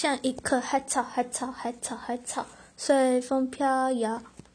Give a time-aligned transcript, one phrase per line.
[0.00, 4.22] 像一棵海草海草海草海草随风飘摇。